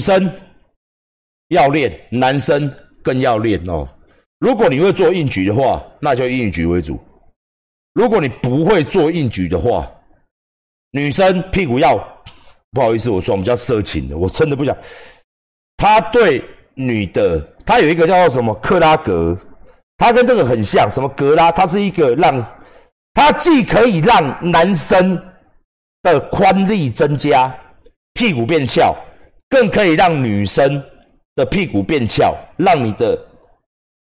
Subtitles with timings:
[0.00, 0.32] 女生
[1.48, 3.86] 要练，男生更要练哦。
[4.38, 6.94] 如果你会做硬举的话，那就硬举为主；
[7.92, 9.86] 如果你不会做硬举的话，
[10.92, 11.98] 女生屁股要
[12.70, 14.74] 不好意思，我说我们叫色情的，我真的不想。
[15.76, 16.42] 他对
[16.72, 19.36] 女的，他有一个叫做什么克拉格，
[19.98, 22.42] 他跟这个很像，什么格拉，他是一个让，
[23.12, 25.22] 他既可以让男生
[26.00, 27.54] 的宽力增加，
[28.14, 28.96] 屁股变翘。
[29.50, 30.82] 更可以让女生
[31.34, 33.18] 的屁股变翘，让你的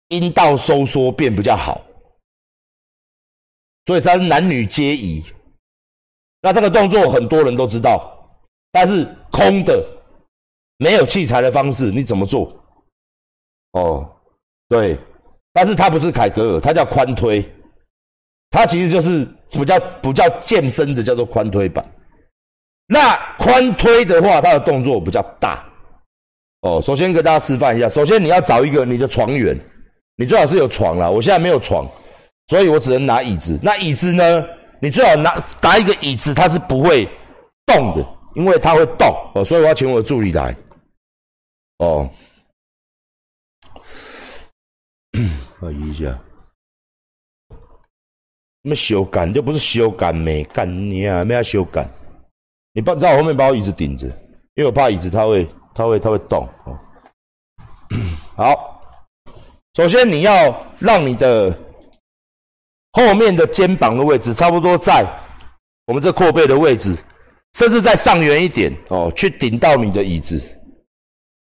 [0.10, 1.82] 阴道收缩变比较好，
[3.86, 5.26] 所以它是男女皆宜。
[6.42, 8.16] 那这个动作很多人都知道，
[8.72, 9.86] 但是空的、
[10.78, 12.56] 没有器材的方式，你怎么做？
[13.72, 14.10] 哦，
[14.70, 14.98] 对，
[15.52, 17.44] 但是它不是凯格尔，它叫宽推，
[18.50, 21.86] 它其实就是不叫不叫健身的，叫做宽推板。
[22.92, 25.64] 那宽推的话，它的动作比较大
[26.62, 26.82] 哦。
[26.82, 29.56] 首先给大家示范一下，首先你要找一个你的床缘，
[30.16, 31.08] 你最好是有床啦。
[31.08, 31.88] 我现在没有床，
[32.48, 33.60] 所以我只能拿椅子。
[33.62, 34.44] 那椅子呢，
[34.82, 37.08] 你最好拿拿一个椅子，它是不会
[37.68, 39.46] 动的，因为它会动哦。
[39.46, 40.56] 所以我要请我的助理来
[41.78, 42.10] 哦。
[45.60, 46.06] 我一下，
[48.64, 51.88] 什么修改就不是修改没干你啊，没要修改。
[52.80, 54.08] 你帮在我后面把我椅子顶着，
[54.56, 56.80] 因为我怕椅子它会、它会、它会动哦。
[58.38, 58.82] 好，
[59.74, 61.54] 首先你要让你的
[62.94, 65.06] 后面的肩膀的位置差不多在
[65.88, 66.96] 我们这阔背的位置，
[67.56, 70.42] 甚至再上缘一点哦，去顶到你的椅子，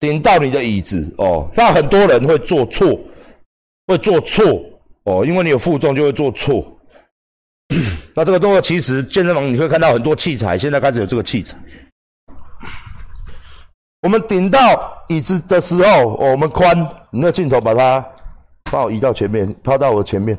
[0.00, 1.48] 顶到你的椅子哦。
[1.54, 2.98] 那很多人会做错，
[3.86, 4.60] 会做错
[5.04, 6.76] 哦，因为你有负重就会做错。
[8.14, 11.56] 那这个动作其实健身房你会看到很多器材，现在开始有这个器材。
[14.02, 14.58] 我们顶到
[15.08, 16.76] 椅子的时候，我们宽，
[17.10, 18.04] 你那镜头把它
[18.70, 20.36] 把我移到前面，抛到我前面，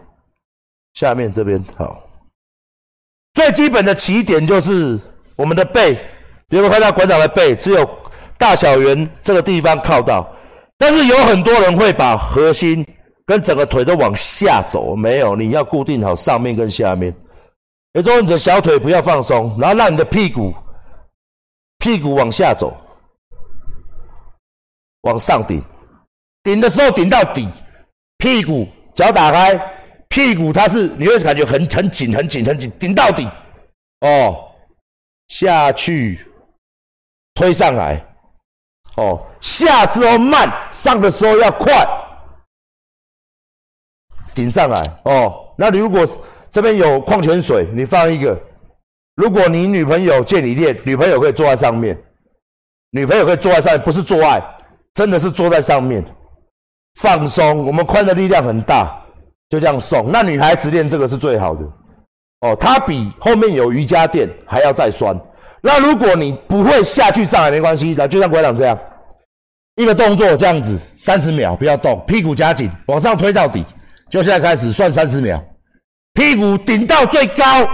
[0.94, 2.04] 下面这边好。
[3.34, 5.00] 最基本的起点就是
[5.38, 5.98] 我们的背，
[6.50, 7.56] 有没有看到馆长的背？
[7.56, 7.90] 只有
[8.38, 10.30] 大小圆这个地方靠到，
[10.78, 12.86] 但是有很多人会把核心。
[13.24, 17.16] 跟整个腿都往下走，没有，你要固定好上面跟下面。
[17.94, 20.54] 也就是说，你的小腿不要放松，然后让你的屁股
[21.80, 22.76] 屁股往下走，
[25.02, 25.64] 往上顶，
[26.44, 27.50] 顶的时候顶到底，
[28.18, 29.56] 屁股脚打开，
[30.08, 33.28] 屁股它是你会感觉很很紧很紧很紧，顶到底，
[34.02, 34.52] 哦，
[35.28, 36.26] 下去
[37.34, 38.02] 推上来，
[38.98, 41.74] 哦，下时候慢，上的时候要快。
[44.34, 44.82] 顶上来。
[45.04, 46.18] 哦，那你如果是
[46.52, 48.40] 这边有矿泉水，你放一个。
[49.16, 51.98] 如果你女朋友借你练，女朋友可以坐在上面，
[52.92, 54.42] 女朋友可以坐在上，不是做爱，
[54.94, 56.04] 真的是坐在上面
[57.00, 57.66] 放松。
[57.66, 59.02] 我们髋的力量很大，
[59.50, 60.12] 就这样送。
[60.12, 61.66] 那女孩子练这个是最好的
[62.42, 65.18] 哦，它比后面有瑜伽垫还要再酸。
[65.62, 68.78] 那如果你不会下去上来没关系，来就像馆长这样，
[69.76, 73.64] 一个动作这样子，三十秒不要动，屁股夹紧，往上推到底。
[74.10, 75.42] 就现在开始算三十秒，
[76.22, 77.68] 屁股顶到最高，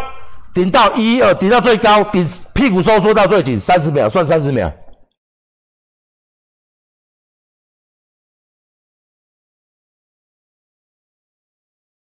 [0.54, 4.74] 顶到一二，顶到最高，顶屁股收缩到最紧，三十秒算三十秒，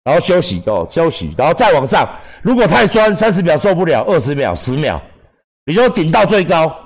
[0.03, 2.21] 然后休息哦，休息，然后再往上。
[2.43, 5.01] 如果太酸，三十秒受不了，二十秒、十秒，
[5.67, 6.81] 你就顶到最高。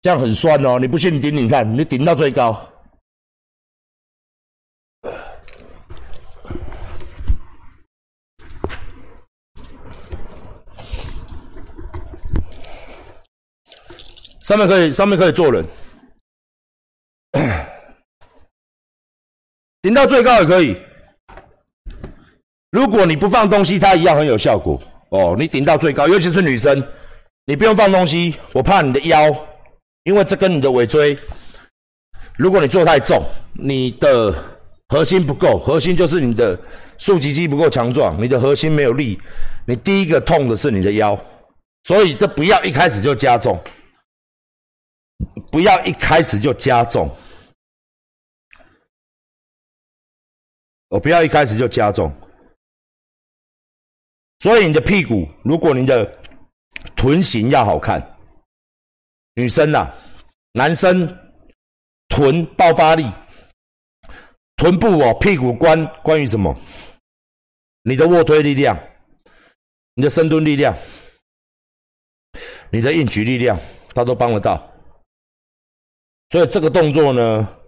[0.00, 2.69] 这样很酸哦，你不信你顶顶看，你顶到最高，
[14.50, 15.64] 上面可以上面可以坐人，
[19.80, 20.76] 顶到最高也可以。
[22.72, 25.36] 如果你不放东西，它一样很有效果哦。
[25.38, 26.84] 你顶到最高，尤其是女生，
[27.44, 29.32] 你不用放东西，我怕你的腰。
[30.02, 31.16] 因为这跟你的尾椎，
[32.36, 34.34] 如果你做太重，你的
[34.88, 36.58] 核心不够，核心就是你的
[36.98, 39.16] 竖脊肌不够强壮，你的核心没有力，
[39.64, 41.16] 你第一个痛的是你的腰，
[41.84, 43.56] 所以这不要一开始就加重，
[45.50, 47.14] 不要一开始就加重，
[50.88, 52.12] 我不要一开始就加重，
[54.40, 56.18] 所以你的屁股，如果你的
[56.96, 58.00] 臀型要好看。
[59.34, 59.88] 女生呐，
[60.52, 61.06] 男生
[62.08, 63.04] 臀爆发力，
[64.56, 66.54] 臀部哦，屁股关关于什么？
[67.82, 68.78] 你的卧推力量，
[69.94, 70.76] 你的深蹲力量，
[72.70, 73.58] 你的硬举力量，
[73.94, 74.69] 它都帮得到。
[76.30, 77.58] 所以这个动作呢，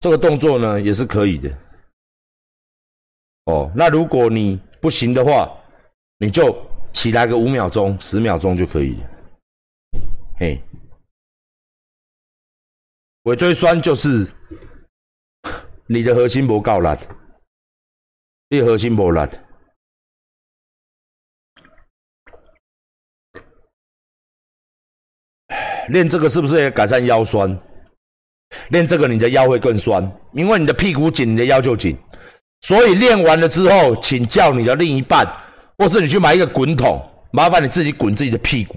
[0.00, 1.50] 这个动作呢也是可以的。
[3.46, 5.50] 哦，那如果你不行的话，
[6.18, 6.54] 你就
[6.92, 9.10] 起来个五秒钟、十秒钟就可以了。
[10.36, 10.62] 嘿，
[13.22, 14.30] 尾椎酸就是
[15.88, 16.88] 你的核心不够力，
[18.50, 19.20] 你核心不力。
[25.88, 27.58] 练这个是不是也改善腰酸？
[28.68, 31.96] 练这个你的腰会更酸，因为你的屁股紧，你的腰就紧。
[32.62, 35.26] 所以练完了之后，请叫你的另一半，
[35.78, 37.00] 或是你去买一个滚筒，
[37.32, 38.76] 麻烦你自己滚自己的屁股，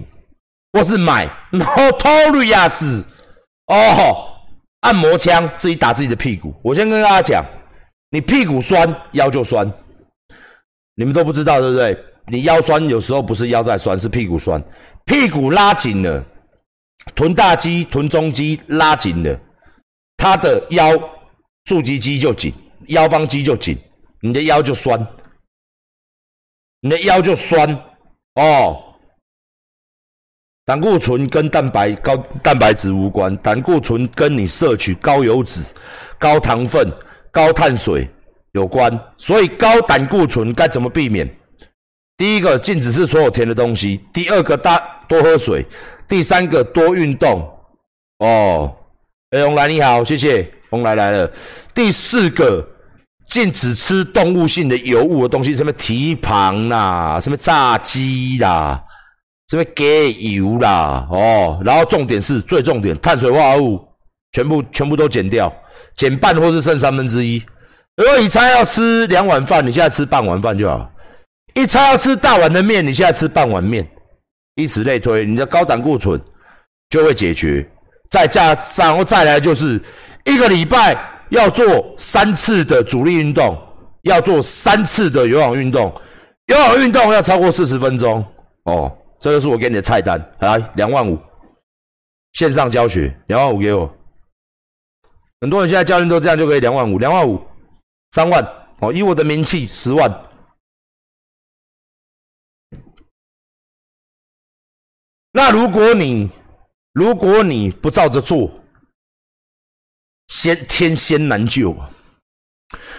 [0.72, 3.04] 或是买 Notorious
[3.66, 4.28] 哦
[4.80, 6.52] 按摩枪，自己打自己的屁股。
[6.62, 7.44] 我先跟大家讲，
[8.10, 9.72] 你屁股酸，腰就酸。
[10.96, 11.96] 你们都不知道对不对？
[12.26, 14.62] 你腰酸有时候不是腰在酸，是屁股酸，
[15.04, 16.24] 屁股拉紧了。
[17.14, 19.40] 臀大肌、臀中肌拉紧了，
[20.16, 20.98] 他的腰
[21.64, 22.52] 竖脊肌就紧，
[22.88, 23.76] 腰方肌就紧，
[24.20, 25.04] 你的腰就酸，
[26.80, 27.72] 你的腰就酸
[28.34, 28.84] 哦。
[30.66, 35.74] 胆固醇跟蛋白高蛋白质无关，胆固醇跟你摄取高油脂、
[36.18, 36.92] 高糖分、
[37.32, 38.08] 高碳水
[38.52, 38.92] 有关。
[39.16, 41.28] 所以高胆固醇该怎么避免？
[42.16, 45.66] 第一个禁止吃所有甜的东西，第二个大多喝水。
[46.08, 47.46] 第三个多运动
[48.20, 48.74] 哦，
[49.30, 51.30] 哎，红来你好，谢谢红来来了。
[51.74, 52.66] 第四个
[53.26, 58.82] 禁止吃动物性的油物的东西，什么蹄膀啦，什么炸鸡啦，
[59.50, 63.80] 什么给油啦，哦，然后重点是最重点，碳水化合物
[64.32, 65.52] 全部全部都减掉，
[65.96, 67.40] 减半或是剩三分之一。
[67.96, 70.90] 如果一餐要吃两碗饭，你现在吃半碗饭就好；
[71.54, 73.88] 一餐要吃大碗的面，你现在吃半碗面。
[74.54, 76.20] 以此类推，你的高胆固醇
[76.88, 77.68] 就会解决。
[78.10, 79.80] 再加上再来就是
[80.24, 80.96] 一个礼拜
[81.28, 83.56] 要做三次的主力运动，
[84.02, 85.92] 要做三次的有氧运动，
[86.46, 88.24] 有氧运动要超过四十分钟。
[88.64, 91.18] 哦，这就是我给你的菜单，来两万五，
[92.32, 93.88] 线上教学两万五给我。
[95.40, 97.40] 很多人现在教练都这样就可以两万五，两万五，
[98.10, 98.46] 三万
[98.80, 100.12] 哦，以我的名气十万。
[105.32, 106.28] 那如果你
[106.92, 108.50] 如果你不照着做，
[110.28, 111.90] 先天先难救啊！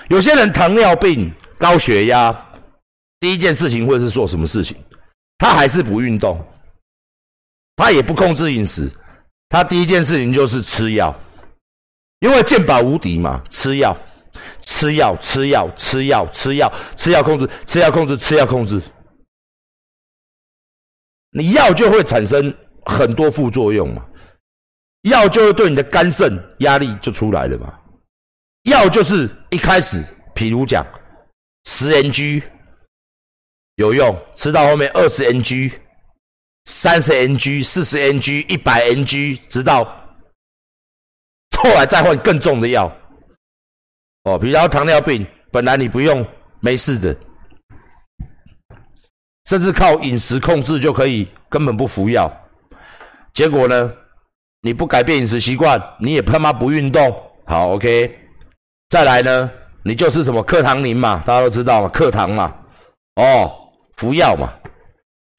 [0.10, 2.34] 有些人糖尿病、高血压，
[3.20, 4.78] 第一件事情会是做什么事情？
[5.38, 6.40] 他还是不运动，
[7.76, 8.90] 他也不控制饮食，
[9.50, 11.14] 他第一件事情就是吃药，
[12.20, 13.98] 因为健保无敌嘛，吃药、
[14.62, 18.82] 吃药、吃药、吃药、吃药、吃药控制、吃药控制、吃药控制。
[21.32, 22.54] 你药就会产生
[22.86, 24.06] 很多副作用嘛，
[25.04, 27.74] 药就会对你的肝肾压力就出来了嘛。
[28.64, 30.04] 药就是一开始，
[30.36, 30.86] 譬如讲
[31.66, 32.44] 十 ng
[33.76, 35.74] 有用，吃到后面二十 ng、
[36.66, 39.86] 三十 ng、四十 ng、一百 ng，直到
[41.58, 42.92] 后来再换更重的药。
[44.24, 46.26] 哦，比如糖尿病，本来你不用
[46.60, 47.16] 没事的。
[49.52, 52.32] 甚至靠饮食控制就可以，根本不服药。
[53.34, 53.92] 结果呢，
[54.62, 57.14] 你不改变饮食习惯，你也他妈不运动。
[57.46, 58.18] 好，OK。
[58.88, 59.52] 再来呢，
[59.84, 62.56] 你就是什么克糖宁嘛，大家都知道嘛，克糖嘛。
[63.18, 63.52] 哦，
[63.98, 64.54] 服药嘛，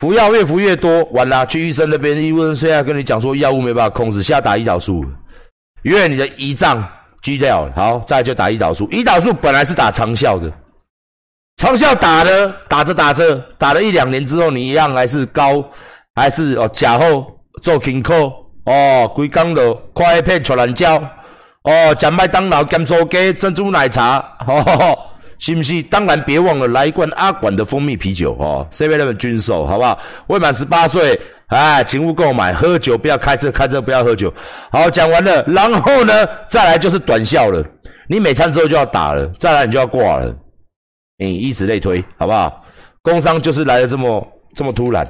[0.01, 5.03] 服药越服越多，完了去医生那边，医生现在跟你讲说药物没办法控制，现在打胰岛素，
[5.85, 6.87] 因为你的胰脏
[7.23, 7.67] 锯掉。
[7.75, 10.53] 好，再就打胰岛素，胰岛素本来是打长效的。
[11.63, 15.65] 长效打的，打着打着，打了一两年之后，你一样还是高，
[16.13, 17.25] 还是哦假后
[17.63, 18.33] 做紧扣
[18.65, 21.01] 哦，规工的快片出来胶
[21.63, 24.99] 哦，吃麦当劳、甘酥鸡、珍珠奶茶，哦，
[25.39, 25.81] 是不是？
[25.85, 29.97] 当然别忘了来一罐阿管的蜂蜜啤酒哦，Seven Eleven 军售好不好？
[30.27, 31.17] 未满十八岁，
[31.47, 32.53] 哎，请勿购买。
[32.53, 34.35] 喝酒不要开车，开车不要喝酒。
[34.73, 37.65] 好，讲完了，然后呢，再来就是短效了。
[38.09, 40.35] 你每餐之后就要打了，再来你就要挂了。
[41.23, 42.65] 你以此类推，好不好？
[43.03, 45.07] 工伤就是来的这么这么突然，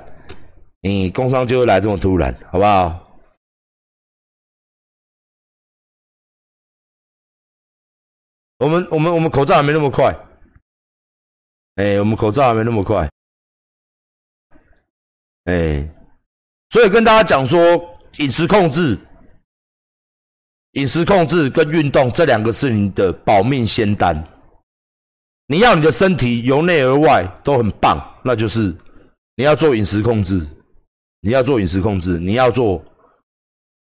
[0.81, 2.99] 你工伤就会来这么突然，好不好？
[8.59, 10.17] 我们我们我们口罩还没那么快，
[11.77, 13.11] 哎，我们口罩还没那么快，
[15.45, 15.89] 哎，
[16.71, 17.59] 所以跟大家讲说，
[18.19, 18.97] 饮食控制、
[20.73, 24.17] 饮食控制跟运动这两个是你的保命仙丹。
[25.47, 28.75] 你要你的身体由内而外都很棒，那就是
[29.37, 30.47] 你要做饮食控制。
[31.25, 32.85] 你要做饮食控制，你要做，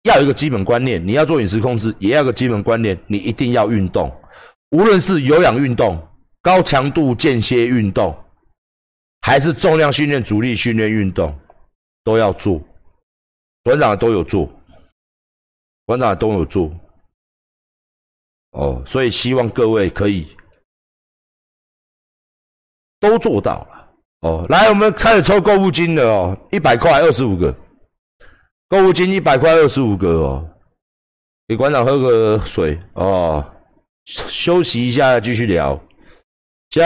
[0.02, 4.12] 要有一个基本观念，你要做饮食控制，也要个基本观念，你一定要运动，
[4.72, 6.06] 无论是有氧运动、
[6.42, 8.14] 高强度间歇运动，
[9.22, 11.34] 还是重量训练、阻力训练运动，
[12.04, 12.62] 都要做。
[13.62, 14.46] 馆长都有做，
[15.86, 16.70] 馆长都有做。
[18.50, 20.28] 哦，所以希望各位可以
[23.00, 23.88] 都做到了。
[24.20, 27.54] 哦，来，我们开始抽购物金了哦，一百块二十五个，
[28.68, 30.46] 购物金一百块二十五个哦，
[31.48, 33.42] 给馆长喝个水哦，
[34.04, 35.80] 休息一下继续聊。